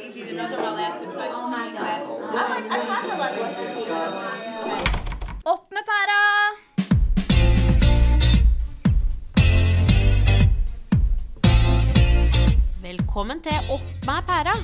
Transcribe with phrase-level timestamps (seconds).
[0.00, 0.52] easy price
[1.34, 2.02] Oh my god.
[5.44, 6.20] Opp med pæra!
[12.82, 14.56] Velkommen til Opp med pæra.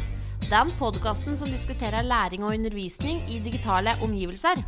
[0.48, 4.62] Den podkasten som diskuterer læring og undervisning i digitale omgivelser.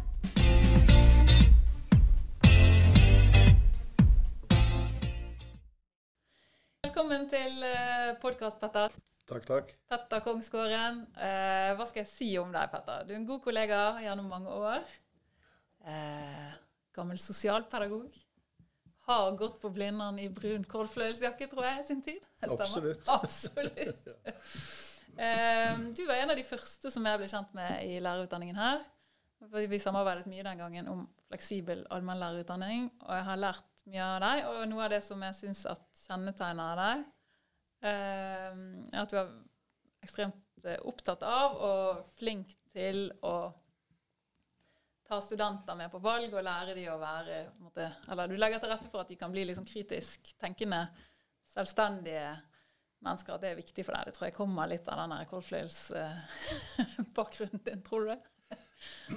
[6.85, 7.65] Velkommen til
[8.23, 9.10] podkast, Petter.
[9.31, 9.69] Takk, takk.
[9.87, 11.05] Petter Kongsgården.
[11.15, 13.05] Eh, hva skal jeg si om deg, Petter?
[13.07, 14.81] Du er en god kollega gjennom mange år.
[15.87, 16.49] Eh,
[16.97, 18.17] gammel sosialpedagog.
[19.07, 22.27] Har gått på Blindern i brun kålfløyelsjakke, tror jeg, i sin tid.
[22.43, 22.65] Stemmer?
[22.67, 23.13] Absolutt.
[23.15, 24.11] Absolutt.
[25.29, 28.83] eh, du var en av de første som jeg ble kjent med i lærerutdanningen her.
[29.71, 34.43] Vi samarbeidet mye den gangen om fleksibel allmennlærerutdanning, og jeg har lært mye av deg.
[34.51, 35.65] Og noe av det som jeg syns
[36.03, 37.09] kjennetegner deg,
[37.89, 39.31] at du er
[40.05, 43.53] ekstremt eh, opptatt av og flink til å
[45.11, 48.71] ta studenter med på valg og lære de å være måte, Eller du legger til
[48.71, 50.83] rette for at de kan bli liksom kritisk tenkende,
[51.51, 52.29] selvstendige
[53.03, 53.35] mennesker.
[53.35, 54.05] At det er viktig for deg.
[54.07, 57.81] Det tror jeg kommer litt av den kålfløyelsbakgrunnen din.
[57.87, 58.21] Tror du det?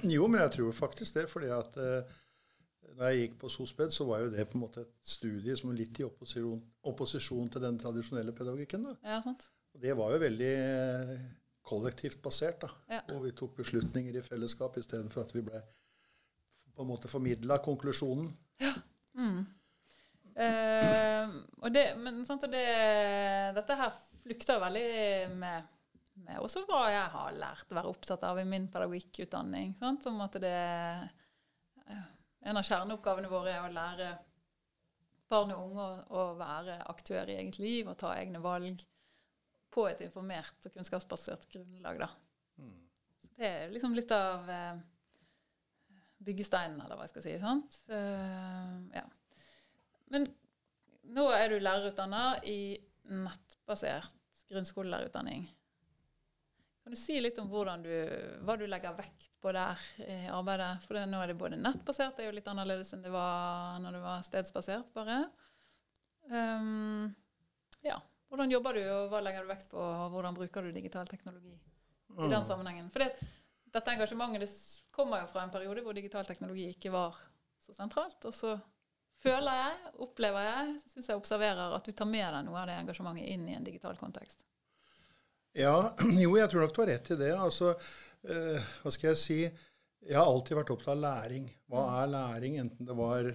[0.02, 1.26] Jo, men jeg tror faktisk det.
[1.30, 2.02] fordi at eh,
[2.94, 5.70] når jeg gikk på SOSPED, så var jo det på en måte et studie som
[5.70, 6.60] var litt i opposisjon,
[6.90, 8.86] opposisjon til den tradisjonelle pedagogikken.
[8.90, 8.94] da.
[9.14, 9.48] Ja, sant?
[9.74, 11.24] Og det var jo veldig eh,
[11.66, 12.62] kollektivt basert.
[12.62, 12.70] da.
[12.92, 13.00] Ja.
[13.16, 15.62] Og vi tok beslutninger i fellesskap istedenfor at vi ble
[16.74, 18.30] på en måte formidla konklusjonen.
[20.34, 22.64] Eh, og det, men sant, og det,
[23.54, 23.92] dette her
[24.24, 24.88] flukter veldig
[25.38, 25.68] med,
[26.26, 29.76] med også hva jeg har lært å være opptatt av i min pedagogikkutdanning.
[29.78, 30.08] Sant?
[30.10, 30.56] Om at det
[32.44, 34.08] En av kjerneoppgavene våre er å lære
[35.32, 38.82] barn og unge å, være aktør i eget liv og ta egne valg
[39.74, 42.04] på et informert og kunnskapsbasert grunnlag.
[42.04, 42.10] Da.
[43.24, 44.76] Så det er liksom litt av eh,
[46.24, 47.34] byggesteinen, eller hva jeg skal si.
[47.42, 47.80] sant?
[47.88, 49.04] Uh, ja.
[50.12, 50.28] Men
[51.16, 52.76] nå er du lærerutdanner i
[53.10, 54.14] nettbasert
[54.52, 55.48] grunnskolelærerutdanning.
[56.84, 57.92] Kan du si litt om du,
[58.44, 60.84] hva du legger vekt på der i arbeidet?
[60.84, 63.78] For det, nå er det både nettbasert, det er jo litt annerledes enn det var
[63.80, 65.22] når det var stedsbasert, bare.
[66.28, 67.08] Um,
[67.80, 67.96] ja.
[68.28, 71.54] Hvordan jobber du, og hva legger du vekt på, og hvordan bruker du digital teknologi
[71.54, 72.92] i den sammenhengen?
[72.92, 73.32] For det,
[73.72, 77.16] dette engasjementet det kommer jo fra en periode hvor digital teknologi ikke var
[77.64, 78.20] så sentralt.
[78.28, 78.58] Og så
[79.24, 82.76] føler jeg, opplever jeg, syns jeg observerer at du tar med deg noe av det
[82.82, 84.44] engasjementet inn i en digital kontekst.
[85.54, 85.94] Ja,
[86.24, 87.32] jo, jeg tror nok du har rett i det.
[87.38, 87.74] Altså,
[88.26, 89.38] eh, hva skal jeg si
[90.04, 91.46] Jeg har alltid vært opptatt av læring.
[91.70, 92.58] Hva er læring?
[92.60, 93.30] Enten det var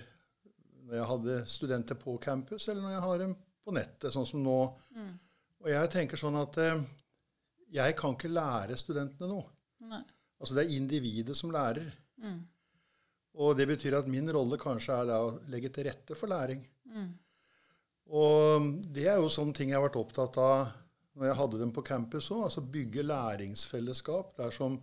[0.85, 3.34] når jeg hadde studenter på campus, eller når jeg har dem
[3.66, 4.58] på nettet, sånn som nå.
[5.59, 6.84] Og jeg tenker sånn at eh,
[7.74, 9.47] jeg kan ikke lære studentene noe.
[9.90, 10.03] Nei.
[10.40, 11.90] Altså det er individet som lærer.
[13.40, 16.62] Og det betyr at min rolle kanskje er da å legge til rette for læring.
[18.09, 20.69] Og det er jo sånne ting jeg har vært opptatt av
[21.19, 22.46] når jeg hadde dem på campus òg.
[22.47, 24.34] Altså bygge læringsfellesskap.
[24.40, 24.80] Der som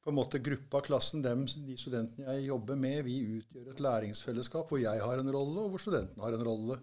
[0.00, 4.70] på en måte gruppa, klassen, dem, de studentene jeg jobber med, vi utgjør et læringsfellesskap
[4.70, 6.78] hvor jeg har en rolle, og hvor studentene har en rolle.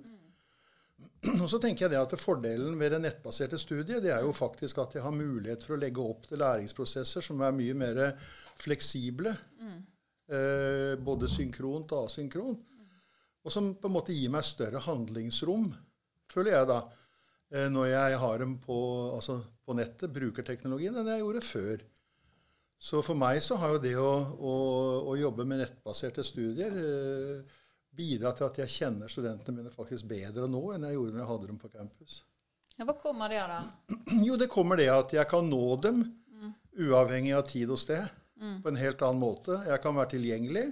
[1.41, 4.77] Og så tenker jeg det at Fordelen ved det nettbaserte studiet det er jo faktisk
[4.81, 8.01] at jeg har mulighet for å legge opp til læringsprosesser som er mye mer
[8.61, 9.33] fleksible.
[10.27, 12.63] Eh, både synkront og asynkront.
[13.47, 15.69] Og som på en måte gir meg større handlingsrom,
[16.31, 16.81] føler jeg da,
[17.71, 18.77] når jeg har dem på,
[19.15, 21.85] altså på nettet, bruker teknologien, enn jeg gjorde før.
[22.77, 24.55] Så for meg så har jo det å, å,
[25.11, 27.55] å jobbe med nettbaserte studier eh,
[27.97, 31.31] bidra til at jeg kjenner studentene mine faktisk bedre nå enn jeg gjorde når jeg
[31.31, 32.19] hadde dem på campus.
[32.77, 33.61] Ja, hva kommer det av da?
[34.27, 36.03] Jo, det kommer det at jeg kan nå dem
[36.77, 38.05] uavhengig av tid og sted
[38.61, 39.55] på en helt annen måte.
[39.65, 40.67] Jeg kan være tilgjengelig.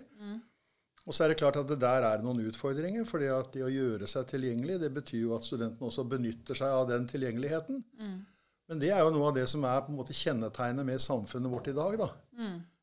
[1.05, 3.05] Og så er det klart at det der er noen utfordringer.
[3.05, 6.67] fordi at det å gjøre seg tilgjengelig, det betyr jo at studentene også benytter seg
[6.67, 7.83] av den tilgjengeligheten.
[8.67, 11.51] Men det er jo noe av det som er på en måte kjennetegnet med samfunnet
[11.51, 11.97] vårt i dag.
[11.97, 12.07] da.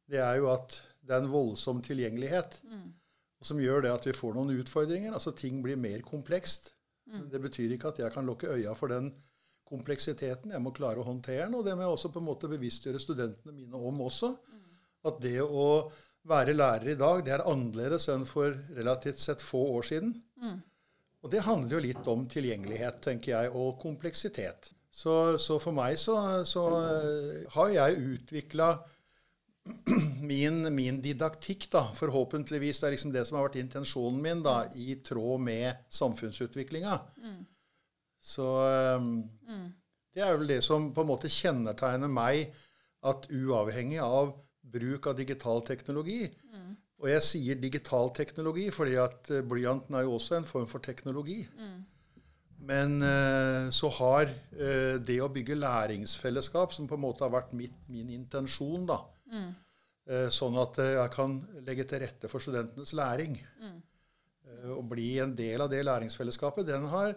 [0.09, 2.61] Det er jo at det er en voldsom tilgjengelighet.
[3.43, 5.13] Og som gjør det at vi får noen utfordringer.
[5.13, 6.75] Altså ting blir mer komplekst.
[7.11, 9.11] Men Det betyr ikke at jeg kan lukke øya for den
[9.67, 10.53] kompleksiteten.
[10.53, 11.55] Jeg må klare å håndtere den.
[11.59, 14.37] Og det må jeg også på en måte bevisstgjøre studentene mine om også.
[15.05, 15.91] At det å
[16.29, 20.15] være lærer i dag, det er annerledes enn for relativt sett få år siden.
[21.23, 24.73] Og det handler jo litt om tilgjengelighet, tenker jeg, og kompleksitet.
[24.93, 28.73] Så, så for meg så, så eh, har jeg utvikla
[30.33, 34.67] min, min didaktikk, da, forhåpentligvis, det er liksom det som har vært intensjonen min, da,
[34.75, 36.99] i tråd med samfunnsutviklinga.
[38.23, 38.49] Så
[38.99, 39.15] um,
[40.15, 42.53] Det er vel det som på en måte kjennetegner meg,
[43.03, 46.31] at uavhengig av bruk av digital teknologi
[47.03, 50.79] Og jeg sier digital teknologi fordi at eh, blyanten er jo også en form for
[50.79, 51.41] teknologi.
[52.63, 57.55] Men eh, så har eh, det å bygge læringsfellesskap, som på en måte har vært
[57.59, 59.01] mitt, min intensjon, da,
[60.07, 63.41] eh, sånn at jeg kan legge til rette for studentenes læring,
[64.63, 67.17] og bli en del av det læringsfellesskapet, den har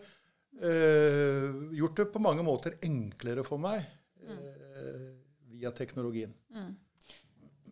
[1.76, 3.84] gjort det på mange måter enklere for meg
[5.52, 6.32] via teknologien.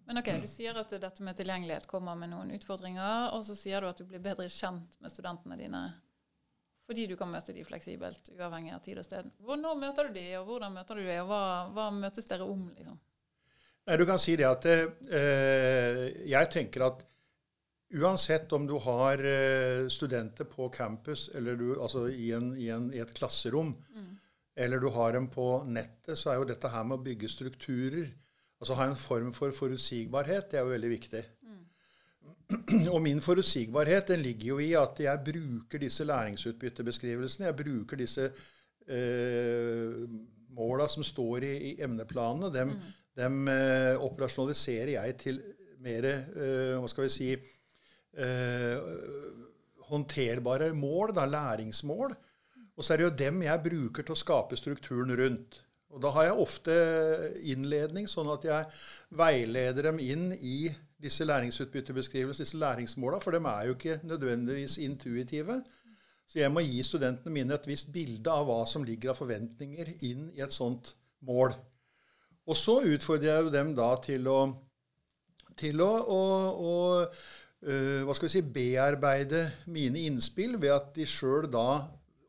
[0.06, 3.82] Men ok, du sier at dette med tilgjengelighet kommer med noen utfordringer, og så sier
[3.82, 5.86] du at du blir bedre kjent med studentene dine
[6.84, 9.30] fordi du kan møte de fleksibelt, uavhengig av tid og sted.
[9.40, 12.66] Når møter du de, og hvordan møter du de, og hva, hva møtes dere om?
[12.76, 12.98] liksom?
[13.88, 17.06] Nei, du kan si det at eh, jeg tenker at
[17.94, 22.92] uansett om du har eh, studenter på campus, eller du, altså i, en, i, en,
[22.92, 23.72] i et klasserom,
[24.56, 28.12] eller du har dem på nettet, så er jo dette her med å bygge strukturer,
[28.64, 31.24] altså ha en form for forutsigbarhet, det er jo veldig viktig.
[32.94, 37.50] Og min forutsigbarhet den ligger jo i at jeg bruker disse læringsutbyttebeskrivelsene.
[37.50, 38.30] Jeg bruker disse
[38.88, 40.04] eh,
[40.54, 42.52] måla som står i, i emneplanene.
[42.54, 42.76] Dem,
[43.18, 45.42] dem eh, operasjonaliserer jeg til
[45.84, 48.78] mer eh, hva skal vi si eh,
[49.90, 52.16] håndterbare mål, da, læringsmål.
[52.74, 55.60] Og så er det jo dem jeg bruker til å skape strukturen rundt.
[55.94, 56.76] Og da har jeg ofte
[57.54, 58.70] innledning, sånn at jeg
[59.14, 60.72] veileder dem inn i
[61.04, 65.60] disse læringsutbyttebeskrivelsene, disse læringsmåla, for dem er jo ikke nødvendigvis intuitive.
[66.26, 69.92] Så jeg må gi studentene mine et visst bilde av hva som ligger av forventninger
[70.08, 70.96] inn i et sånt
[71.28, 71.54] mål.
[72.50, 74.40] Og så utfordrer jeg jo dem da til å,
[75.60, 76.24] til å, å,
[76.58, 76.74] å
[77.04, 81.84] øh, hva skal vi si, bearbeide mine innspill ved at de sjøl da,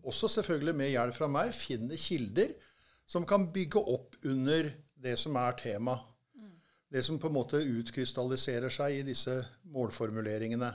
[0.05, 2.53] også selvfølgelig med hjelp fra meg, finner kilder
[3.07, 4.71] som kan bygge opp under
[5.05, 5.99] det som er tema.
[6.91, 9.35] Det som på en måte utkrystalliserer seg i disse
[9.75, 10.71] målformuleringene.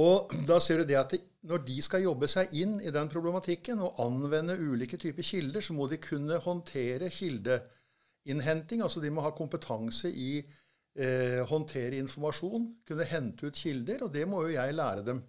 [0.00, 1.18] Og da ser du det at de,
[1.50, 5.74] når de skal jobbe seg inn i den problematikken og anvende ulike typer kilder, så
[5.74, 8.84] må de kunne håndtere kildeinnhenting.
[8.86, 14.26] Altså de må ha kompetanse i eh, håndtere informasjon, kunne hente ut kilder, og det
[14.30, 15.24] må jo jeg lære dem.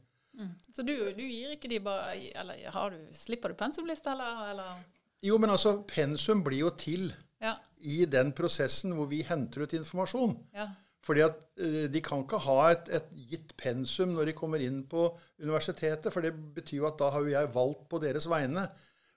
[0.72, 4.46] Så du, du gir ikke de bare Eller du, slipper du pensumliste, eller?
[4.54, 4.78] eller?
[5.24, 7.56] Jo, men altså, pensum blir jo til Ja.
[7.82, 10.38] i den prosessen hvor vi henter ut informasjon.
[10.54, 10.70] ja.
[11.02, 14.84] Fordi at eh, de kan ikke ha et, et gitt pensum når de kommer inn
[14.86, 15.08] på
[15.42, 18.68] universitetet, for det betyr jo at da har jo jeg valgt på deres vegne.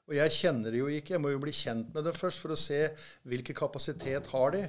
[0.08, 1.12] Og jeg kjenner det jo ikke.
[1.12, 2.86] Jeg må jo bli kjent med dem først for å se
[3.28, 4.62] hvilken kapasitet har de.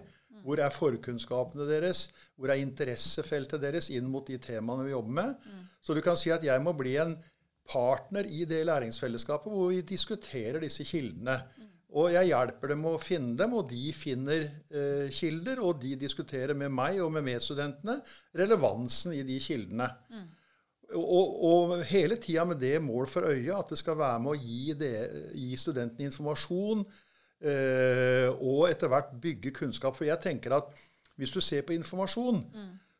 [0.43, 2.09] Hvor er forkunnskapene deres?
[2.35, 5.47] Hvor er interessefeltet deres inn mot de temaene vi jobber med?
[5.81, 7.15] Så du kan si at jeg må bli en
[7.65, 11.39] partner i det læringsfellesskapet hvor vi diskuterer disse kildene.
[11.95, 16.57] Og jeg hjelper dem å finne dem, og de finner eh, kilder, og de diskuterer
[16.57, 18.01] med meg og med medstudentene
[18.35, 19.87] relevansen i de kildene.
[20.99, 24.37] Og, og hele tida med det mål for øye at det skal være med å
[24.37, 24.93] gi, det,
[25.39, 26.83] gi studentene informasjon,
[27.47, 29.95] eh, og etter hvert bygge kunnskap.
[29.95, 30.75] For jeg tenker at
[31.15, 32.43] hvis du ser på informasjon,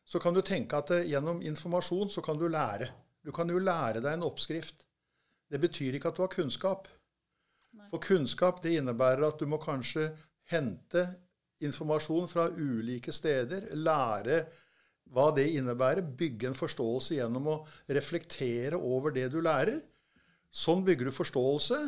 [0.06, 2.88] så kan du tenke at eh, gjennom informasjon så kan du lære.
[3.26, 4.84] Du kan jo lære deg en oppskrift.
[5.50, 6.86] Det betyr ikke at du har kunnskap.
[7.90, 10.08] For kunnskap det innebærer at du må kanskje
[10.50, 11.02] hente
[11.66, 14.44] informasjon fra ulike steder, lære
[15.14, 17.56] hva det innebærer, bygge en forståelse gjennom å
[17.94, 19.80] reflektere over det du lærer.
[20.50, 21.80] Sånn bygger du forståelse.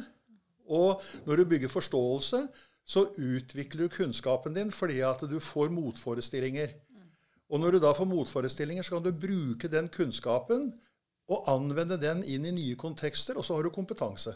[0.75, 2.43] Og når du bygger forståelse,
[2.89, 6.75] så utvikler du kunnskapen din fordi at du får motforestillinger.
[7.49, 10.71] Og når du da får motforestillinger, så kan du bruke den kunnskapen
[11.29, 14.35] og anvende den inn i nye kontekster, og så har du kompetanse.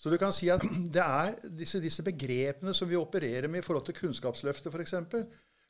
[0.00, 0.64] Så du kan si at
[0.94, 4.96] det er disse, disse begrepene som vi opererer med i forhold til Kunnskapsløftet f.eks.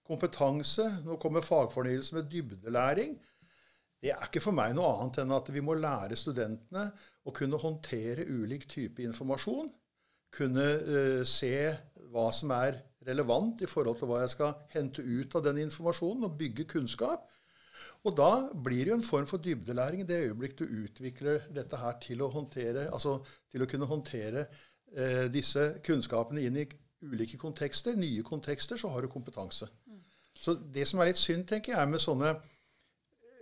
[0.06, 0.86] Kompetanse.
[1.06, 3.18] Nå kommer fagfornyelse med dybdelæring.
[4.00, 6.86] Det er ikke for meg noe annet enn at vi må lære studentene
[7.26, 9.68] å kunne håndtere ulik type informasjon.
[10.32, 11.52] Kunne uh, se
[12.10, 16.26] hva som er relevant i forhold til hva jeg skal hente ut av den informasjonen,
[16.26, 17.28] og bygge kunnskap.
[18.06, 21.80] Og da blir det jo en form for dybdelæring i det øyeblikk du utvikler dette
[21.80, 23.18] her til å, håndtere, altså
[23.52, 24.46] til å kunne håndtere
[24.96, 26.68] eh, disse kunnskapene inn i
[27.04, 29.68] ulike kontekster, nye kontekster, så har du kompetanse.
[30.36, 32.34] Så det som er litt synd, tenker jeg, med sånne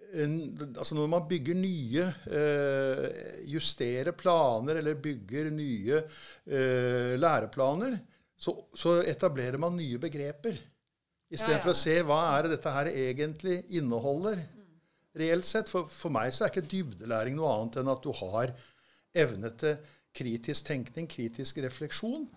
[0.08, 0.38] en,
[0.72, 7.98] altså Når man bygger nye, eh, justerer planer eller bygger nye eh, læreplaner,
[8.38, 10.56] så, så etablerer man nye begreper.
[11.28, 11.76] Istedenfor Ja, ja.
[11.76, 14.40] å se hva er det dette her egentlig inneholder
[15.18, 15.68] reelt sett.
[15.68, 18.54] For, for meg så er ikke dybdelæring noe annet enn at du har
[19.18, 19.78] evne til
[20.18, 22.28] kritisk tenkning, kritisk refleksjon.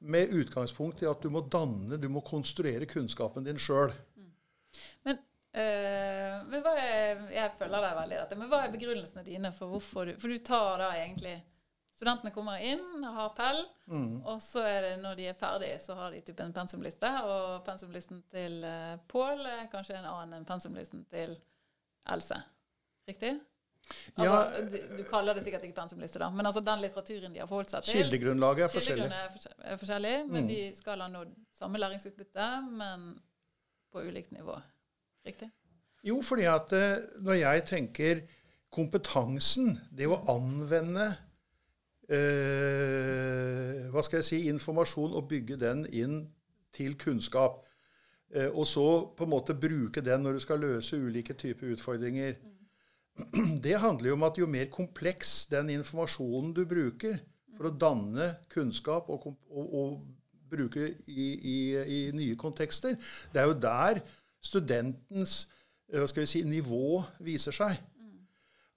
[0.00, 3.92] med utgangspunkt i at du må danne, du må konstruere kunnskapen din sjøl.
[5.04, 5.18] Men,
[5.52, 9.52] øh, men hva er, jeg føler deg veldig i dette, men hva er begrunnelsene dine
[9.52, 11.36] for hvorfor du For du tar da egentlig
[12.00, 13.58] Studentene kommer inn og har pell,
[14.24, 17.58] og så er det når de er ferdig, så har de typ en pensumliste, og
[17.66, 21.34] pensumlisten til uh, Pål er kanskje en annen enn pensumlisten til
[22.08, 22.38] Else.
[23.10, 23.34] Riktig?
[24.16, 24.64] Altså, Ja.
[24.72, 27.74] du, du kaller det sikkert ikke pensumliste, da, men altså den litteraturen de har forholdt
[27.76, 29.08] seg til Kildegrunnlaget er forskjellig.
[29.60, 32.48] Er forskjellig, men de skal ha nådd samme læringsutbytte,
[32.80, 33.08] men
[33.92, 34.56] på ulikt nivå.
[35.26, 35.50] Riktig?
[36.06, 38.20] Jo, fordi at eh, når jeg tenker
[38.72, 41.10] kompetansen, det å anvende
[42.10, 46.20] eh, hva skal jeg si, informasjon og bygge den inn
[46.74, 47.64] til kunnskap,
[48.34, 48.86] eh, og så
[49.16, 52.38] på en måte bruke den når du skal løse ulike typer utfordringer,
[53.64, 57.18] det handler jo om at jo mer kompleks den informasjonen du bruker
[57.56, 59.98] for å danne kunnskap og, og, og
[60.50, 62.96] bruke i, i, i nye kontekster,
[63.32, 64.00] det er jo der
[64.42, 65.44] studentens
[65.90, 67.78] eh, hva skal vi si, nivå viser seg.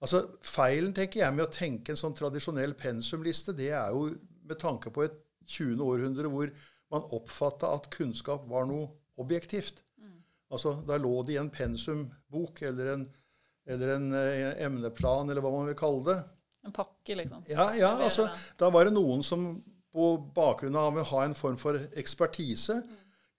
[0.04, 4.10] Altså, Feilen tenker jeg med å tenke en sånn tradisjonell pensumliste, det er jo
[4.44, 5.16] med tanke på et
[5.48, 5.80] 20.
[5.80, 6.52] århundre hvor
[6.92, 9.80] man oppfatta at kunnskap var noe objektivt.
[10.52, 13.04] Altså, Da lå det i en pensumbok eller en,
[13.66, 16.18] eller en eh, emneplan, eller hva man vil kalle det.
[16.64, 17.42] En pakke, liksom.
[17.50, 18.28] Ja, ja, altså.
[18.60, 19.48] Da var det noen som
[19.94, 22.80] på bakgrunn av å ha en form for ekspertise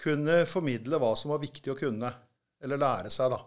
[0.02, 2.12] kunne formidle hva som var viktig å kunne,
[2.64, 3.40] eller lære seg, da.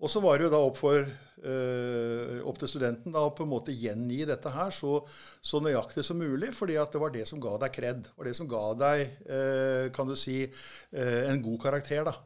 [0.00, 3.44] Og så var det jo da opp, for, eh, opp til studenten da, å på
[3.44, 4.94] en måte gjengi dette her så,
[5.44, 8.00] så nøyaktig som mulig, fordi at det var det som ga deg kred.
[8.06, 12.08] Det var det som ga deg, eh, kan du si, eh, en god karakter.
[12.08, 12.16] da.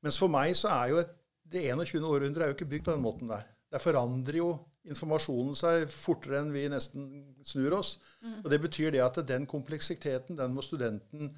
[0.00, 1.12] Mens for meg så er jo et,
[1.50, 2.08] det 21.
[2.08, 3.44] århundret er jo ikke bygd på den måten der.
[3.70, 4.50] Der forandrer jo
[4.88, 7.98] informasjonen seg fortere enn vi nesten snur oss.
[8.46, 11.28] Og Det betyr det at den kompleksiteten den må studenten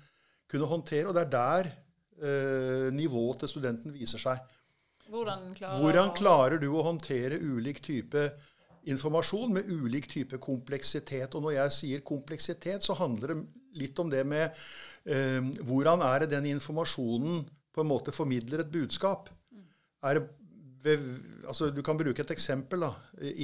[0.47, 1.09] kunne håndtere.
[1.09, 4.39] Og det er der nivået til studenten viser seg.
[5.11, 8.29] Hvordan klarer Hvordan klarer du å håndtere ulik type
[8.91, 11.35] informasjon med ulik type kompleksitet?
[11.35, 13.41] Og når jeg sier kompleksitet, så handler det
[13.83, 14.53] litt om det med
[15.05, 17.43] eh, hvordan er det den informasjonen
[17.73, 19.31] på en måte formidler et budskap?
[20.03, 20.29] Er det
[20.83, 21.03] ved,
[21.47, 22.87] altså du kan bruke et eksempel.
[22.87, 22.93] da,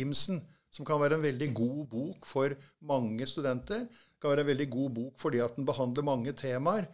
[0.00, 3.86] Imsen, som kan være en veldig god bok for mange studenter.
[4.20, 6.88] kan være en veldig god bok fordi at den behandler mange temaer.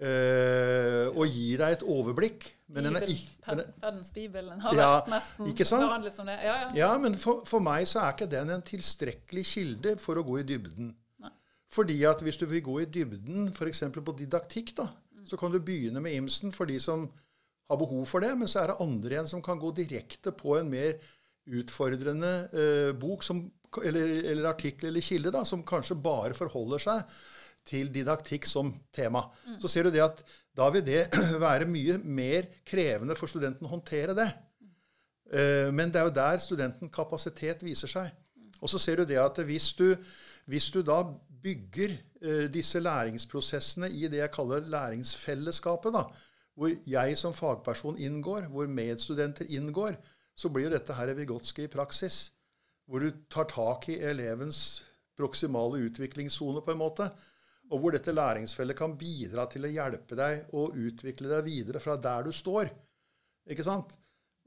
[0.00, 2.48] Eh, og gir deg et overblikk.
[2.70, 6.14] Men den er Bibel, ikke, men den- Peddens Bibelen har Ja, vært nesten ikke sant?
[6.14, 6.38] som det.
[6.44, 6.68] Ja, ja.
[6.74, 10.38] ja, men for, for meg så er ikke den en tilstrekkelig kilde for å gå
[10.40, 10.94] i dybden.
[11.20, 11.30] Nei.
[11.70, 13.82] Fordi at hvis du vil gå i dybden, f.eks.
[13.90, 14.88] på didaktikk, da,
[15.26, 17.08] så kan du begynne med Imsen for de som
[17.70, 20.56] har behov for det, men så er det andre igjen som kan gå direkte på
[20.58, 20.96] en mer
[21.50, 23.42] utfordrende eh, bok som,
[23.84, 27.14] eller, eller artikkel eller kilde da, som kanskje bare forholder seg
[27.66, 29.26] til didaktikk som tema.
[29.60, 30.22] Så ser du det at
[30.56, 31.08] da vil det
[31.46, 34.28] være mye mer krevende for studenten å håndtere det.
[35.32, 38.10] Eh, Men det er jo der studenten kapasitet viser seg.
[38.60, 39.94] Og så ser du det at hvis du,
[40.46, 41.02] hvis du da
[41.42, 46.04] bygger eh, disse læringsprosessene i det jeg kaller læringsfellesskapet, da,
[46.56, 49.96] hvor jeg som fagperson inngår, hvor medstudenter inngår,
[50.36, 52.32] så blir jo dette her Vygotsky i praksis.
[52.88, 54.82] Hvor du tar tak i elevens
[55.16, 57.10] proksimale utviklingssone på en måte.
[57.70, 61.94] Og hvor dette læringsfellet kan bidra til å hjelpe deg og utvikle deg videre fra
[62.00, 62.70] der du står.
[63.50, 63.94] Ikke sant?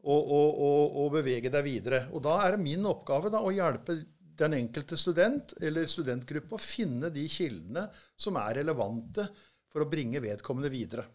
[0.03, 2.01] Og, og, og, og bevege deg videre.
[2.11, 3.95] Og da er det min oppgave da, å hjelpe
[4.39, 7.85] den enkelte student eller studentgruppe å finne de kildene
[8.19, 9.27] som er relevante
[9.71, 11.05] for å bringe vedkommende videre.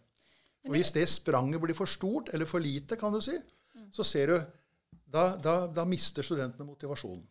[0.67, 3.37] Og Hvis det spranget blir for stort eller for lite, kan du si,
[3.93, 4.37] så ser du
[5.09, 7.23] da, da, da mister studentene motivasjonen.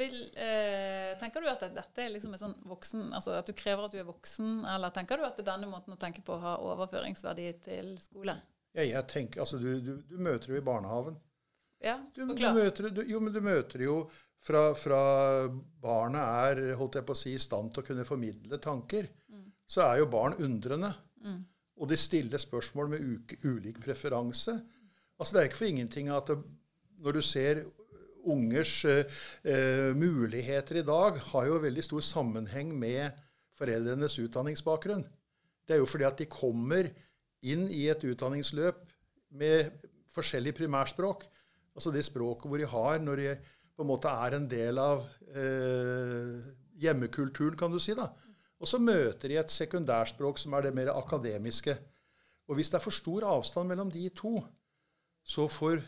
[0.00, 3.84] Vil, eh, tenker du at dette er liksom en sånn voksen, altså at du krever
[3.84, 6.38] at du er voksen, eller tenker du at det er denne måten å tenke på
[6.40, 8.38] har overføringsverdi til skole?
[8.72, 11.18] Ja, jeg tenker, altså, du, du, du møter jo i barnehaven.
[11.84, 13.94] Ja, Du, du møter, du, jo, men du møter jo
[14.44, 15.00] fra, fra
[15.82, 19.08] barnet er holdt jeg på å si, i stand til å kunne formidle tanker,
[19.70, 20.92] så er jo barn undrende.
[21.80, 24.56] Og de stiller spørsmål med uke, ulik preferanse.
[25.20, 26.36] Altså Det er ikke for ingenting at det,
[27.00, 27.62] når du ser
[28.24, 29.04] ungers eh,
[29.44, 33.16] eh, muligheter i dag, har jo veldig stor sammenheng med
[33.58, 35.04] foreldrenes utdanningsbakgrunn.
[35.66, 36.88] Det er jo fordi at de kommer
[37.46, 38.82] inn i et utdanningsløp
[39.40, 39.70] med
[40.12, 41.24] forskjellig primærspråk.
[41.76, 43.34] Altså det språket hvor de har når de
[43.76, 46.50] på en måte er en del av eh,
[46.80, 47.94] hjemmekulturen, kan du si.
[47.96, 48.10] da.
[48.60, 51.76] Og så møter de et sekundærspråk som er det mer akademiske.
[52.50, 54.40] Og hvis det er for stor avstand mellom de to,
[55.24, 55.80] så får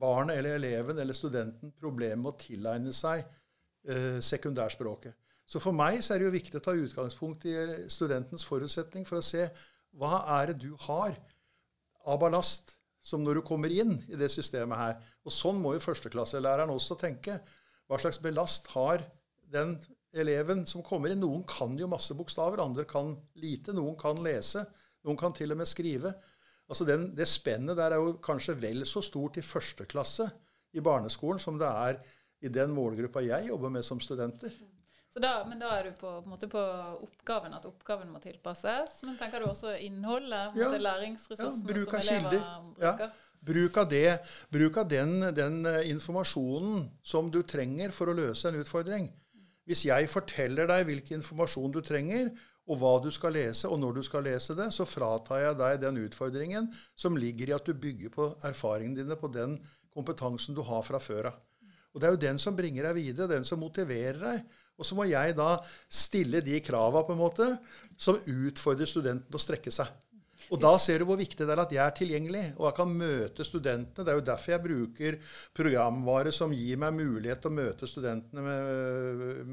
[0.00, 5.16] barnet eller eleven eller studenten problemer med å tilegne seg eh, sekundærspråket.
[5.50, 7.54] Så for meg så er det jo viktig å ta utgangspunkt i
[7.90, 9.48] studentens forutsetning for å se
[9.98, 11.16] hva er det du har
[12.06, 14.98] av ballast som når du kommer inn i det systemet her.
[15.24, 17.38] Og sånn må jo førsteklasselæreren også tenke.
[17.88, 19.02] Hva slags belast har
[19.50, 19.74] den
[20.14, 21.22] eleven som kommer inn?
[21.24, 23.74] Noen kan jo masse bokstaver, andre kan lite.
[23.76, 24.66] Noen kan lese.
[25.06, 26.12] Noen kan til og med skrive.
[26.70, 30.28] Altså den, Det spennet der er jo kanskje vel så stort i første klasse
[30.72, 31.98] i barneskolen som det er
[32.40, 34.54] i den målgruppa jeg jobber med som studenter.
[35.18, 36.60] Da, men da er du på, på, på,
[37.02, 39.00] oppgaven, at oppgaven må tilpasses.
[39.02, 40.54] Men tenker du også innholdet?
[40.56, 43.02] Ja, læringsressursene ja, bruk av som elever bruker?
[43.02, 43.10] Ja.
[43.50, 44.20] Bruk av, det,
[44.52, 49.08] bruk av den, den, eh, informasjonen som du trenger for å løse en utfordring.
[49.66, 52.30] Hvis jeg forteller deg hvilken informasjon du trenger,
[52.68, 55.78] og hva du skal lese, og når du skal lese det, så fratar jeg deg
[55.82, 59.56] den utfordringen som ligger i at du bygger på erfaringene dine på den
[59.94, 61.38] kompetansen du har fra før av.
[61.90, 64.44] Og Det er jo den som bringer deg videre, den som motiverer deg.
[64.78, 65.56] Og så må jeg da
[65.90, 67.48] stille de krava på en måte
[67.98, 69.90] som utfordrer studenten til å strekke seg.
[70.48, 72.94] Og da ser du hvor viktig det er at jeg er tilgjengelig, og jeg kan
[72.96, 74.06] møte studentene.
[74.06, 75.18] Det er jo derfor jeg bruker
[75.56, 79.52] programvare som gir meg mulighet til å møte studentene med,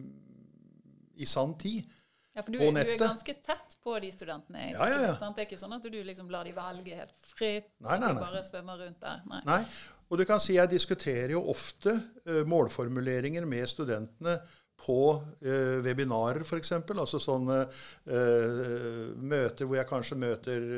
[1.18, 1.90] i sann tid.
[2.38, 4.68] Ja, for du, du, er ganske tett på de studentene.
[4.70, 5.14] Ja, ja, ja.
[5.18, 8.22] Det er ikke sånn at du liksom lar de velge helt fritt, nei, nei, nei.
[8.22, 9.24] bare svømmer rundt der.
[9.32, 9.42] Nei.
[9.48, 9.62] nei.
[10.08, 14.38] Og du kan si Jeg diskuterer jo ofte uh, målformuleringer med studentene
[14.78, 16.76] på uh, webinarer, f.eks.
[16.78, 20.70] Altså sånne uh, møter hvor jeg kanskje møter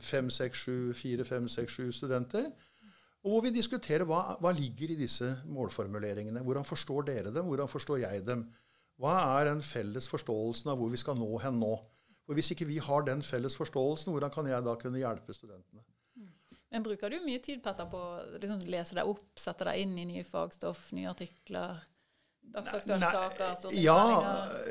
[0.00, 2.48] fem, seks, sju, fire, fem, seks, sju studenter.
[3.22, 6.40] Og hvor vi diskuterer hva, hva ligger i disse målformuleringene.
[6.42, 7.52] Hvordan forstår dere dem?
[7.52, 8.48] Hvordan forstår jeg dem?
[9.00, 11.72] Hva er den felles forståelsen av hvor vi skal nå hen nå?
[12.28, 15.82] Og Hvis ikke vi har den felles forståelsen, hvordan kan jeg da kunne hjelpe studentene?
[16.72, 19.96] Men bruker du mye tid Petter, på å liksom, lese deg opp, sette deg inn
[20.00, 21.82] i nye fagstoff, nye artikler?
[22.52, 23.74] Dagsaktuelle saker.
[23.76, 23.98] Ja,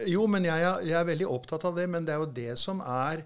[0.09, 1.87] jo, men jeg, jeg, er veldig opptatt av det.
[1.89, 3.23] Men det er jo det som er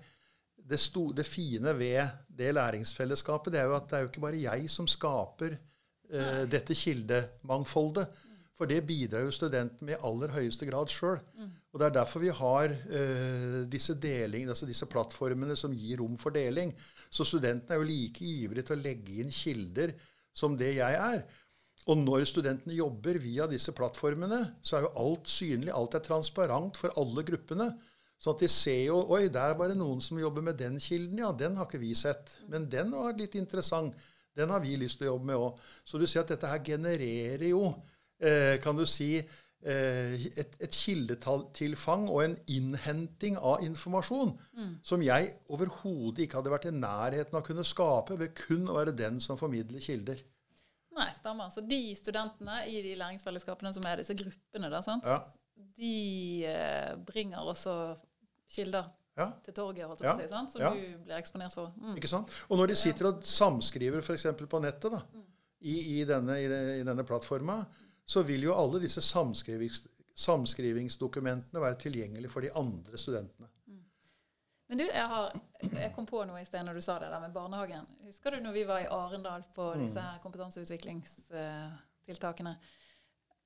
[0.55, 3.53] det, sto, det fine ved det læringsfellesskapet.
[3.55, 8.21] Det er jo at det er jo ikke bare jeg som skaper uh, dette kildemangfoldet.
[8.55, 11.17] For det bidrar jo studentene med i aller høyeste grad sjøl.
[11.35, 11.47] Mm.
[11.73, 16.15] Og Det er derfor vi har uh, disse, deling, altså disse plattformene som gir rom
[16.19, 16.71] for deling.
[17.11, 19.91] Så studentene er jo like ivrige til å legge inn kilder
[20.35, 21.25] som det jeg er.
[21.91, 26.79] Og når studentene jobber via disse plattformene, så er jo alt synlig, alt er transparent
[26.79, 27.67] for alle gruppene.
[28.23, 31.19] Sånn at de ser jo Oi, der er bare noen som jobber med den kilden.
[31.19, 32.37] Ja, den har ikke vi sett.
[32.47, 33.99] Men den var litt interessant.
[34.35, 35.59] Den har vi lyst til å jobbe med òg.
[35.83, 37.91] Så du ser at dette her genererer jo Eh,
[38.63, 39.17] kan du si,
[39.65, 44.71] eh, et, et kildetilfang og en innhenting av informasjon mm.
[44.85, 48.77] som jeg overhodet ikke hadde vært i nærheten av å kunne skape ved kun å
[48.77, 50.21] være den som formidler kilder.
[50.95, 51.49] Nei, stemmer.
[51.51, 55.17] Så de studentene i de læringsfellesskapene som er disse gruppene, da, ja.
[55.75, 55.95] de
[56.47, 57.73] eh, bringer også
[58.55, 59.27] kilder ja.
[59.43, 60.53] til torget, holdt jeg på å si, sant?
[60.53, 60.71] som ja.
[60.71, 61.73] du blir eksponert for.
[61.81, 61.97] Mm.
[61.99, 62.31] Ikke sant?
[62.47, 64.29] Og når de sitter og samskriver f.eks.
[64.39, 65.25] på nettet da, mm.
[65.67, 66.47] i, i, denne, i,
[66.79, 67.59] i denne plattforma,
[68.05, 73.47] så vil jo alle disse samskrivings, samskrivingsdokumentene være tilgjengelige for de andre studentene.
[73.65, 73.85] Mm.
[74.67, 77.21] Men du, jeg, har, jeg, kom på noe i sted når du sa det der
[77.25, 77.85] med barnehagen.
[78.05, 82.53] Husker du når vi var i Arendal på disse disse kompetanseutviklingstiltakene?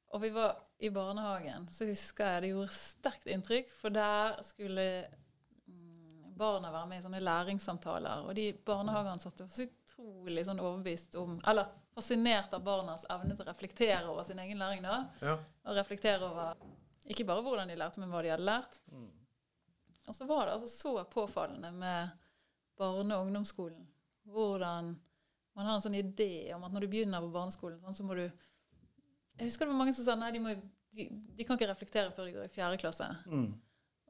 [0.09, 3.67] Og vi var i barnehagen, så husker jeg det gjorde sterkt inntrykk.
[3.81, 5.05] For der skulle
[5.67, 8.17] mm, barna være med i sånne læringssamtaler.
[8.25, 11.65] Og de barnehageansatte var så utrolig sånn overbevist om Eller
[11.99, 14.81] fascinert av barnas evne til å reflektere over sin egen læring.
[14.83, 15.37] da, ja.
[15.67, 16.57] Og reflektere over
[17.09, 18.81] ikke bare hvordan de lærte, men hva de hadde lært.
[18.91, 19.07] Mm.
[20.09, 22.09] Og så var det altså så påfallende med
[22.79, 23.85] barne- og ungdomsskolen
[24.29, 24.95] hvordan
[25.55, 28.17] man har en sånn idé om at når du begynner på barneskolen, sånn, så må
[28.17, 28.25] du
[29.39, 30.53] Jeg husker det var mange som sa nei, de, må,
[30.95, 33.07] de, de kan ikke reflektere før de går i fjerde klasse.
[33.31, 33.53] Mm.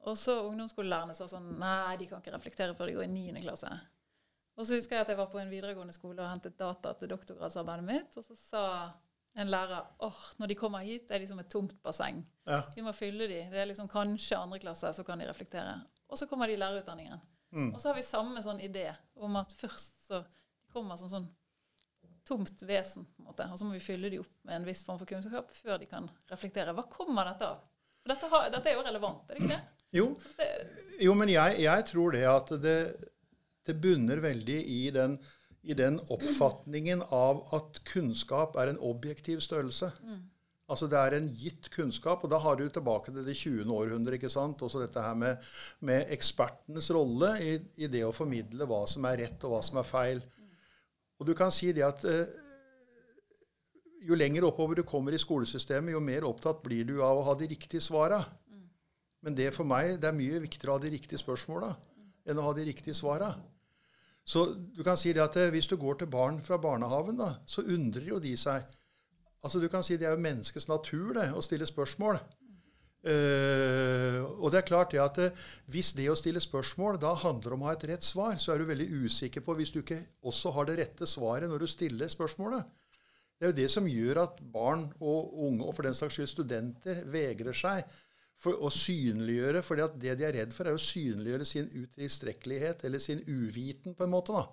[0.10, 3.44] Og så ungdomsskolelærerne sa sånn nei, de kan ikke reflektere før de går i niende
[3.44, 3.70] klasse.
[4.60, 7.12] Og så husker jeg at jeg var på en videregående skole og hentet data til
[7.14, 8.18] doktorgradsarbeidet mitt.
[8.20, 8.64] Og så sa
[9.40, 12.20] en lærer åh, når de kommer hit, er de som et tomt basseng.
[12.50, 12.66] Ja.
[12.76, 13.40] Vi må fylle de.
[13.54, 15.78] Det er liksom kanskje andre klasse, så kan de reflektere.
[16.12, 17.22] Og så kommer de i lærerutdanningen.
[17.56, 17.74] Mm.
[17.74, 21.30] Og så har vi samme sånn idé om at først så de kommer som sånn
[22.28, 23.48] tomt vesen, på en måte.
[23.50, 25.88] Og så må vi fylle de opp med en viss form for kunnskap før de
[25.90, 26.76] kan reflektere.
[26.78, 27.64] Hva kommer dette av?
[28.04, 29.64] For dette, har, dette er jo relevant, er det ikke det?
[29.98, 30.06] Jo,
[30.38, 30.50] det,
[31.02, 32.76] jo men jeg, jeg tror det at det
[33.68, 35.18] det bunner veldig i den,
[35.62, 39.92] i den, oppfatningen av at kunnskap er en objektiv størrelse.
[40.04, 40.28] Mm.
[40.70, 43.72] Altså Det er en gitt kunnskap, og da har du tilbake til det 20.
[43.74, 44.16] århundre.
[44.16, 44.62] ikke sant?
[44.62, 45.38] Også dette her med,
[45.82, 49.82] med ekspertenes rolle i, i, det å formidle hva som er rett, og hva som
[49.82, 50.22] er feil.
[51.20, 52.30] Og du kan si det at eh,
[54.06, 57.36] jo lenger oppover du kommer i skolesystemet, jo mer opptatt blir du av å ha
[57.36, 58.22] de riktige svara.
[59.26, 61.74] Men det for meg, det er mye viktigere å ha de riktige spørsmåla
[62.30, 63.34] enn å ha de riktige svara.
[64.30, 67.34] Så du kan si det at eh, hvis du går til barn fra barnehaven, da,
[67.50, 68.68] så undrer jo de seg.
[69.40, 72.20] Altså du kan si Det er jo menneskets natur det, å stille spørsmål.
[73.00, 77.54] Uh, og det er klart det at uh, Hvis det å stille spørsmål da handler
[77.56, 80.02] om å ha et rett svar, så er du veldig usikker på hvis du ikke
[80.28, 82.68] også har det rette svaret når du stiller spørsmålet.
[83.40, 86.28] Det er jo det som gjør at barn og unge, og for den saks skyld
[86.28, 87.88] studenter, vegrer seg
[88.40, 89.64] for å synliggjøre.
[89.66, 94.08] For det de er redd for, er å synliggjøre sin utilstrekkelighet eller sin uviten, på
[94.08, 94.36] en måte.
[94.36, 94.48] da.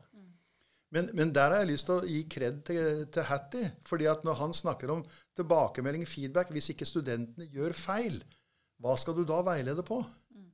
[0.94, 3.72] Men, men, der har jeg lyst til å gi kred til, til Hattie.
[3.84, 5.02] fordi at når han snakker om
[5.36, 8.20] tilbakemelding, feedback Hvis ikke studentene gjør feil,
[8.80, 9.98] hva skal du da veilede på?
[10.30, 10.50] Mm.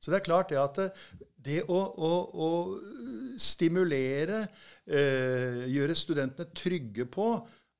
[0.00, 0.80] Så det er klart det at
[1.46, 2.12] det å, å,
[2.46, 4.46] å stimulere,
[4.86, 7.28] eh, gjøre studentene trygge på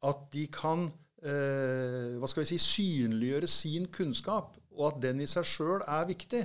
[0.07, 0.87] at de kan
[1.23, 6.07] eh, hva skal vi si, synliggjøre sin kunnskap, og at den i seg sjøl er
[6.09, 6.45] viktig,